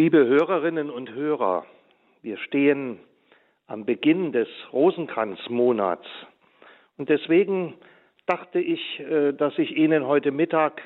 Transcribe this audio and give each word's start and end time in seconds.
Liebe 0.00 0.26
Hörerinnen 0.26 0.88
und 0.88 1.12
Hörer, 1.12 1.66
wir 2.22 2.38
stehen 2.38 3.00
am 3.66 3.84
Beginn 3.84 4.32
des 4.32 4.48
Rosenkranzmonats 4.72 6.06
und 6.96 7.10
deswegen 7.10 7.74
dachte 8.24 8.60
ich, 8.60 8.80
äh, 9.00 9.32
dass 9.34 9.58
ich 9.58 9.76
Ihnen 9.76 10.06
heute 10.06 10.30
Mittag 10.30 10.80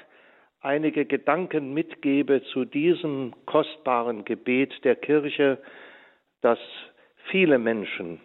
einige 0.62 1.04
Gedanken 1.04 1.72
mitgebe 1.72 2.42
zu 2.52 2.64
diesem 2.64 3.34
kostbaren 3.46 4.24
Gebet 4.24 4.72
der 4.82 4.96
Kirche, 4.96 5.58
das 6.40 6.58
viele 7.30 7.60
Menschen 7.60 8.20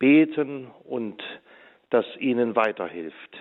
beten 0.00 0.66
und 0.82 1.22
das 1.90 2.06
ihnen 2.18 2.56
weiterhilft. 2.56 3.36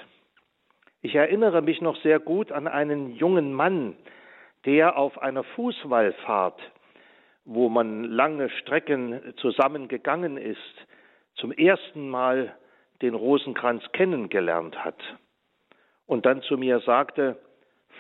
Ich 1.02 1.16
erinnere 1.16 1.64
mich 1.64 1.82
noch 1.82 2.00
sehr 2.04 2.20
gut 2.20 2.52
an 2.52 2.68
einen 2.68 3.16
jungen 3.16 3.52
Mann, 3.52 3.96
der 4.66 4.98
auf 4.98 5.22
einer 5.22 5.44
Fußwallfahrt, 5.44 6.60
wo 7.46 7.70
man 7.70 8.04
lange 8.04 8.50
Strecken 8.50 9.34
zusammengegangen 9.38 10.38
ist, 10.38 10.88
zum 11.36 11.52
ersten 11.52 12.10
Mal 12.10 12.56
den 13.02 13.16
Rosenkranz 13.16 13.84
kennengelernt 13.94 14.84
hat 14.84 15.00
und 16.06 16.26
dann 16.26 16.42
zu 16.44 16.58
mir 16.58 16.80
sagte, 16.82 17.38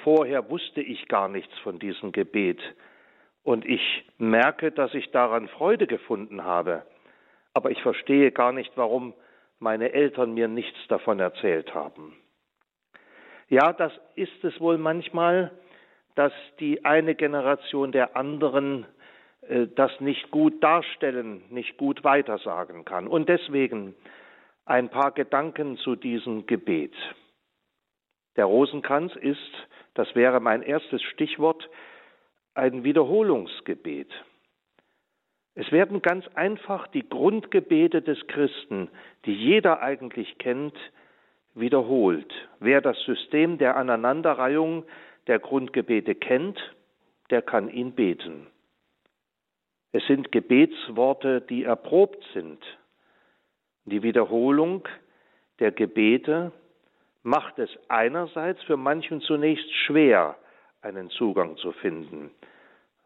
vorher 0.04 0.50
wusste 0.50 0.82
ich 0.82 1.08
gar 1.08 1.28
nichts 1.28 1.58
von 1.60 1.80
diesem 1.80 2.12
Gebet 2.12 2.60
und 3.44 3.66
ich 3.66 3.82
merke, 4.18 4.72
dass 4.72 4.94
ich 4.94 5.10
daran 5.12 5.48
Freude 5.48 5.88
gefunden 5.88 6.44
habe, 6.44 6.84
aber 7.54 7.72
ich 7.72 7.82
verstehe 7.82 8.32
gar 8.32 8.52
nicht, 8.52 8.72
warum 8.76 9.14
meine 9.60 9.92
Eltern 9.94 10.34
mir 10.34 10.48
nichts 10.48 10.78
davon 10.88 11.20
erzählt 11.20 11.74
haben. 11.74 12.16
Ja, 13.50 13.74
das 13.74 13.92
ist 14.16 14.44
es 14.44 14.60
wohl 14.60 14.78
manchmal, 14.78 15.52
dass 16.16 16.34
die 16.60 16.86
eine 16.86 17.16
Generation 17.16 17.92
der 17.92 18.16
anderen 18.16 18.86
äh, 19.42 19.68
das 19.76 19.92
nicht 20.00 20.32
gut 20.32 20.64
darstellen, 20.64 21.44
nicht 21.50 21.78
gut 21.78 22.04
weitersagen 22.04 22.86
kann. 22.86 23.08
Und 23.08 23.30
deswegen 23.30 23.96
ein 24.66 24.90
paar 24.90 25.12
Gedanken 25.12 25.78
zu 25.78 25.96
diesem 25.96 26.46
Gebet. 26.46 26.94
Der 28.36 28.46
Rosenkranz 28.46 29.16
ist, 29.16 29.40
das 29.94 30.16
wäre 30.16 30.40
mein 30.40 30.62
erstes 30.62 31.02
Stichwort, 31.02 31.70
ein 32.54 32.84
Wiederholungsgebet. 32.84 34.10
Es 35.54 35.72
werden 35.72 36.02
ganz 36.02 36.26
einfach 36.36 36.88
die 36.88 37.08
Grundgebete 37.08 38.02
des 38.02 38.26
Christen, 38.28 38.90
die 39.26 39.34
jeder 39.34 39.82
eigentlich 39.82 40.38
kennt, 40.38 40.78
wiederholt. 41.54 42.32
Wer 42.60 42.80
das 42.80 42.98
System 43.02 43.58
der 43.58 43.76
Aneinanderreihung 43.76 44.86
der 45.32 45.40
Grundgebete 45.40 46.14
kennt, 46.14 46.60
der 47.30 47.42
kann 47.42 47.70
ihn 47.70 47.94
beten. 47.94 48.48
Es 49.94 50.06
sind 50.06 50.34
Gebetsworte, 50.34 51.40
die 51.40 51.64
erprobt 51.64 52.22
sind. 52.34 52.62
Die 53.86 54.04
Wiederholung 54.04 54.86
der 55.60 55.72
Gebete 55.72 56.52
macht 57.24 57.60
es 57.60 57.70
einerseits 57.88 58.62
für 58.64 58.76
manchen 58.76 59.22
zunächst 59.22 59.72
schwer, 59.86 60.36
einen 60.82 61.10
Zugang 61.12 61.56
zu 61.56 61.72
finden, 61.72 62.32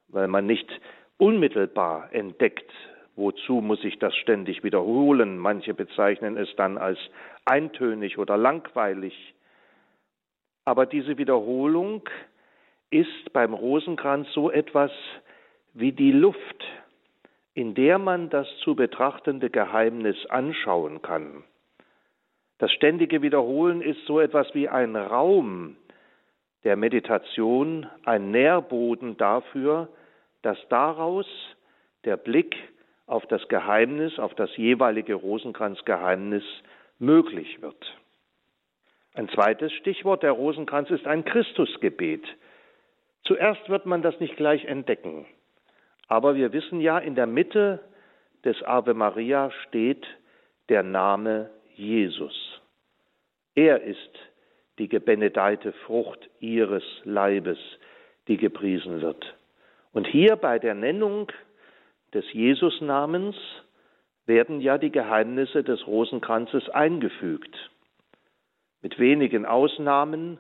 weil 0.07 0.27
man 0.27 0.47
nicht 0.47 0.81
unmittelbar 1.17 2.11
entdeckt, 2.11 2.71
wozu 3.15 3.61
muss 3.61 3.83
ich 3.83 3.99
das 3.99 4.15
ständig 4.15 4.63
wiederholen. 4.63 5.37
Manche 5.37 5.75
bezeichnen 5.75 6.37
es 6.37 6.49
dann 6.55 6.79
als 6.79 6.97
eintönig 7.45 8.17
oder 8.17 8.35
langweilig. 8.35 9.13
Aber 10.66 10.85
diese 10.85 11.17
Wiederholung 11.17 12.02
ist 12.89 13.33
beim 13.33 13.53
Rosenkranz 13.53 14.27
so 14.33 14.52
etwas 14.52 14.91
wie 15.73 15.91
die 15.91 16.11
Luft, 16.11 16.66
in 17.53 17.75
der 17.75 17.99
man 17.99 18.30
das 18.30 18.47
zu 18.63 18.75
betrachtende 18.75 19.49
Geheimnis 19.49 20.25
anschauen 20.27 21.02
kann. 21.02 21.43
Das 22.58 22.71
ständige 22.71 23.21
Wiederholen 23.21 23.81
ist 23.81 24.05
so 24.05 24.20
etwas 24.20 24.53
wie 24.53 24.70
ein 24.70 24.95
Raum 24.95 25.76
der 26.64 26.76
Meditation, 26.76 27.87
ein 28.05 28.32
Nährboden 28.32 29.17
dafür, 29.17 29.89
dass 30.42 30.58
daraus 30.70 31.27
der 32.05 32.17
Blick 32.17 32.55
auf 33.08 33.26
das 33.27 33.47
Geheimnis, 33.49 34.17
auf 34.17 34.33
das 34.36 34.55
jeweilige 34.58 35.14
Rosenkranzgeheimnis 35.14 36.43
möglich 36.97 37.61
wird. 37.61 37.97
Ein 39.15 39.30
zweites 39.30 39.71
Stichwort, 39.71 40.23
der 40.23 40.33
Rosenkranz 40.33 40.89
ist 40.89 41.08
ein 41.08 41.23
Christusgebet. 41.23 42.23
Zuerst 43.23 43.70
wird 43.70 43.86
man 43.86 44.02
das 44.02 44.20
nicht 44.20 44.36
gleich 44.36 44.65
entdecken, 44.65 45.26
aber 46.08 46.36
wir 46.36 46.52
wissen 46.52 46.81
ja, 46.81 46.99
in 46.99 47.15
der 47.15 47.26
Mitte 47.26 47.80
des 48.43 48.61
Ave 48.64 48.93
Maria 48.93 49.52
steht 49.67 50.05
der 50.70 50.83
Name 50.83 51.49
Jesus. 51.76 52.61
Er 53.55 53.81
ist 53.81 53.98
die 54.77 54.89
gebenedeite 54.89 55.71
Frucht 55.86 56.30
ihres 56.42 56.83
Leibes, 57.05 57.58
die 58.27 58.37
gepriesen 58.37 59.02
wird. 59.02 59.36
Und 59.93 60.08
hier 60.08 60.36
bei 60.36 60.59
der 60.59 60.76
Nennung 60.76 61.32
des 62.14 62.26
Jesusnamens 62.33 63.37
werden 64.26 64.59
ja 64.59 64.77
die 64.77 64.92
Geheimnisse 64.92 65.64
des 65.64 65.87
Rosenkranzes 65.87 66.70
eingefügt. 66.70 67.55
Mit 68.85 68.99
wenigen 68.99 69.47
Ausnahmen 69.47 70.37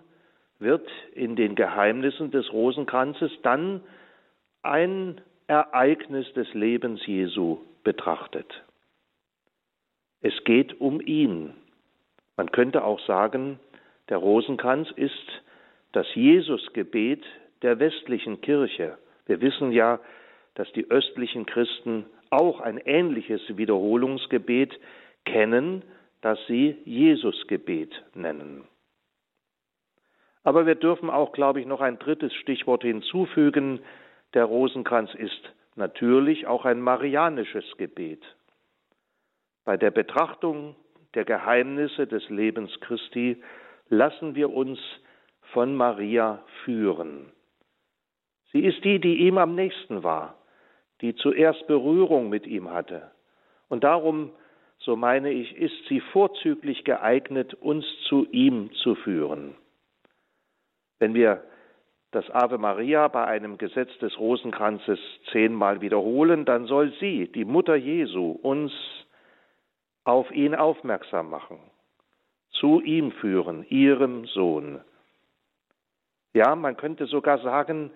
wird 0.59 0.87
in 1.15 1.35
den 1.35 1.55
Geheimnissen 1.55 2.29
des 2.29 2.53
Rosenkranzes 2.53 3.31
dann 3.41 3.81
ein 4.61 5.19
Ereignis 5.47 6.31
des 6.33 6.53
Lebens 6.53 7.03
Jesu 7.07 7.57
betrachtet. 7.83 8.45
Es 10.21 10.43
geht 10.43 10.79
um 10.79 11.01
ihn. 11.01 11.55
Man 12.37 12.51
könnte 12.51 12.83
auch 12.83 12.99
sagen, 13.07 13.59
der 14.09 14.17
Rosenkranz 14.17 14.91
ist 14.95 15.41
das 15.93 16.05
Jesusgebet 16.13 17.23
der 17.63 17.79
westlichen 17.79 18.41
Kirche. 18.41 18.99
Wir 19.25 19.41
wissen 19.41 19.71
ja, 19.71 19.99
dass 20.53 20.71
die 20.73 20.91
östlichen 20.91 21.47
Christen 21.47 22.05
auch 22.29 22.59
ein 22.59 22.77
ähnliches 22.77 23.41
Wiederholungsgebet 23.57 24.79
kennen, 25.25 25.81
das 26.25 26.39
sie 26.47 26.75
Jesusgebet 26.85 28.03
nennen. 28.15 28.63
Aber 30.41 30.65
wir 30.65 30.73
dürfen 30.73 31.11
auch, 31.11 31.33
glaube 31.33 31.59
ich, 31.59 31.67
noch 31.67 31.81
ein 31.81 31.99
drittes 31.99 32.33
Stichwort 32.33 32.81
hinzufügen. 32.81 33.79
Der 34.33 34.45
Rosenkranz 34.45 35.13
ist 35.13 35.39
natürlich 35.75 36.47
auch 36.47 36.65
ein 36.65 36.81
marianisches 36.81 37.77
Gebet. 37.77 38.23
Bei 39.65 39.77
der 39.77 39.91
Betrachtung 39.91 40.75
der 41.13 41.25
Geheimnisse 41.25 42.07
des 42.07 42.27
Lebens 42.31 42.71
Christi 42.79 43.39
lassen 43.89 44.33
wir 44.33 44.51
uns 44.51 44.79
von 45.53 45.75
Maria 45.75 46.43
führen. 46.63 47.31
Sie 48.51 48.65
ist 48.65 48.83
die, 48.83 48.99
die 48.99 49.27
ihm 49.27 49.37
am 49.37 49.53
nächsten 49.53 50.01
war, 50.01 50.39
die 51.01 51.13
zuerst 51.13 51.67
Berührung 51.67 52.29
mit 52.29 52.47
ihm 52.47 52.71
hatte. 52.71 53.11
Und 53.69 53.83
darum, 53.83 54.31
so 54.85 54.95
meine 54.95 55.31
ich, 55.31 55.57
ist 55.57 55.87
sie 55.89 55.99
vorzüglich 55.99 56.83
geeignet, 56.83 57.55
uns 57.55 57.85
zu 58.07 58.27
ihm 58.31 58.71
zu 58.83 58.93
führen. 58.93 59.55
Wenn 60.99 61.15
wir 61.15 61.43
das 62.11 62.29
Ave 62.29 62.59
Maria 62.59 63.07
bei 63.07 63.25
einem 63.25 63.57
Gesetz 63.57 63.89
des 63.97 64.17
Rosenkranzes 64.19 64.99
zehnmal 65.31 65.81
wiederholen, 65.81 66.45
dann 66.45 66.67
soll 66.67 66.93
sie, 66.99 67.27
die 67.31 67.45
Mutter 67.45 67.75
Jesu, 67.75 68.31
uns 68.31 68.71
auf 70.03 70.31
ihn 70.31 70.53
aufmerksam 70.53 71.31
machen, 71.31 71.59
zu 72.51 72.79
ihm 72.79 73.11
führen, 73.11 73.65
ihrem 73.69 74.25
Sohn. 74.27 74.79
Ja, 76.33 76.55
man 76.55 76.77
könnte 76.77 77.07
sogar 77.07 77.39
sagen, 77.39 77.91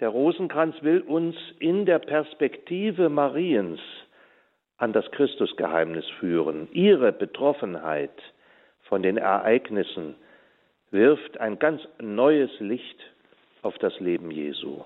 der 0.00 0.08
Rosenkranz 0.08 0.74
will 0.82 1.00
uns 1.02 1.36
in 1.60 1.86
der 1.86 2.00
Perspektive 2.00 3.08
Mariens 3.08 3.80
an 4.78 4.92
das 4.92 5.10
Christusgeheimnis 5.12 6.06
führen. 6.20 6.68
Ihre 6.72 7.12
Betroffenheit 7.12 8.22
von 8.82 9.02
den 9.02 9.16
Ereignissen 9.16 10.14
wirft 10.90 11.38
ein 11.40 11.58
ganz 11.58 11.82
neues 12.00 12.50
Licht 12.60 13.00
auf 13.62 13.76
das 13.78 13.98
Leben 14.00 14.30
Jesu. 14.30 14.84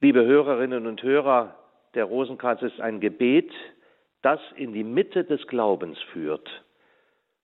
Liebe 0.00 0.24
Hörerinnen 0.24 0.86
und 0.86 1.02
Hörer, 1.02 1.54
der 1.94 2.04
Rosenkranz 2.04 2.60
ist 2.62 2.80
ein 2.80 3.00
Gebet, 3.00 3.50
das 4.22 4.40
in 4.56 4.72
die 4.72 4.84
Mitte 4.84 5.24
des 5.24 5.46
Glaubens 5.46 5.98
führt. 6.12 6.48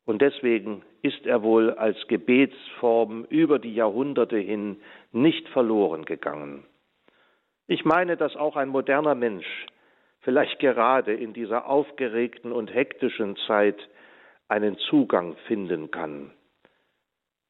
Und 0.05 0.21
deswegen 0.23 0.83
ist 1.03 1.25
er 1.25 1.43
wohl 1.43 1.71
als 1.71 1.97
Gebetsform 2.09 3.25
über 3.31 3.59
die 3.59 3.75
Jahrhunderte 3.75 4.39
hin 4.39 4.81
nicht 5.13 5.49
verloren 5.51 6.05
gegangen. 6.05 6.65
Ich 7.67 7.85
meine, 7.85 8.17
dass 8.17 8.35
auch 8.35 8.57
ein 8.57 8.69
moderner 8.69 9.15
Mensch 9.15 9.47
vielleicht 10.21 10.59
gerade 10.59 11.15
in 11.15 11.33
dieser 11.33 11.67
aufgeregten 11.67 12.53
und 12.53 12.73
hektischen 12.73 13.37
Zeit 13.47 13.77
einen 14.49 14.77
Zugang 14.79 15.37
finden 15.47 15.91
kann, 15.91 16.33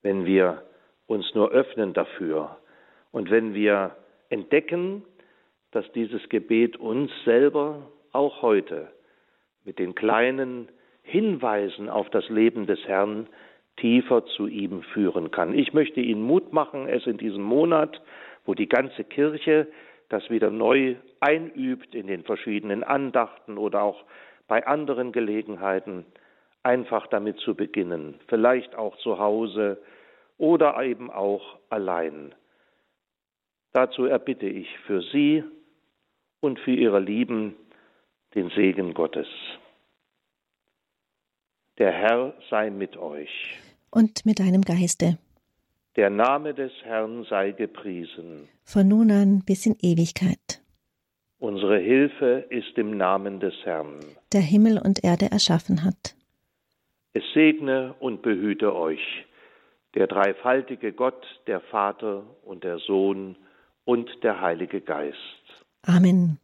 wenn 0.03 0.27
wir 0.27 0.63
uns 1.07 1.35
nur 1.35 1.51
öffnen 1.51 1.93
dafür 1.93 2.59
und 3.11 3.31
wenn 3.31 3.55
wir 3.55 3.97
entdecken, 4.29 5.05
dass 5.73 5.91
dieses 5.93 6.29
Gebet 6.29 6.77
uns 6.77 7.11
selber 7.25 7.91
auch 8.13 8.43
heute 8.43 8.89
mit 9.65 9.79
den 9.79 9.95
kleinen 9.95 10.69
Hinweisen 11.03 11.89
auf 11.89 12.11
das 12.11 12.29
Leben 12.29 12.67
des 12.67 12.81
Herrn 12.87 13.29
tiefer 13.77 14.25
zu 14.27 14.47
ihm 14.47 14.83
führen 14.83 15.31
kann. 15.31 15.55
Ich 15.55 15.73
möchte 15.73 16.01
Ihnen 16.01 16.23
Mut 16.23 16.53
machen, 16.53 16.87
es 16.87 17.07
in 17.07 17.17
diesem 17.17 17.43
Monat, 17.43 18.01
wo 18.45 18.55
die 18.55 18.69
ganze 18.69 19.05
Kirche 19.05 19.67
das 20.09 20.29
wieder 20.29 20.51
neu 20.51 20.97
einübt 21.21 21.95
in 21.95 22.07
den 22.07 22.25
verschiedenen 22.25 22.83
Andachten 22.83 23.59
oder 23.59 23.83
auch 23.83 24.05
bei 24.49 24.67
anderen 24.67 25.13
Gelegenheiten, 25.13 26.05
einfach 26.63 27.07
damit 27.07 27.39
zu 27.39 27.55
beginnen, 27.55 28.19
vielleicht 28.29 28.75
auch 28.75 28.97
zu 28.99 29.19
Hause 29.19 29.81
oder 30.39 30.83
eben 30.83 31.11
auch 31.11 31.59
allein. 31.69 32.35
Dazu 33.73 34.07
erbitte 34.07 34.47
ich 34.47 34.67
für 34.87 35.03
Sie 35.03 35.45
und 36.41 36.59
für 36.59 36.73
Ihre 36.73 36.99
Lieben 36.99 37.55
den 38.35 38.51
Segen 38.51 38.95
Gottes. 38.95 39.29
Der 41.79 41.93
Herr 41.93 42.35
sei 42.51 42.71
mit 42.71 42.97
euch. 42.97 43.59
Und 43.91 44.27
mit 44.27 44.39
deinem 44.39 44.63
Geiste. 44.63 45.19
Der 45.97 46.11
Name 46.11 46.55
des 46.55 46.73
Herrn 46.83 47.25
sei 47.25 47.53
gepriesen. 47.53 48.49
Von 48.65 48.89
nun 48.89 49.11
an 49.11 49.43
bis 49.45 49.67
in 49.67 49.77
Ewigkeit. 49.81 50.60
Unsere 51.41 51.79
Hilfe 51.79 52.45
ist 52.51 52.77
im 52.77 52.99
Namen 52.99 53.41
des 53.41 53.55
Herrn. 53.65 54.01
Der 54.35 54.43
Himmel 54.43 54.79
und 54.79 55.03
Erde 55.03 55.31
erschaffen 55.31 55.85
hat. 55.85 56.15
Es 57.15 57.25
segne 57.33 57.95
und 57.99 58.21
behüte 58.21 58.77
euch 58.77 59.01
der 59.95 60.07
dreifaltige 60.07 60.93
Gott, 60.93 61.27
der 61.47 61.61
Vater 61.61 62.25
und 62.45 62.63
der 62.63 62.79
Sohn 62.79 63.37
und 63.87 64.09
der 64.23 64.43
Heilige 64.43 64.83
Geist. 64.83 65.17
Amen. 65.83 66.39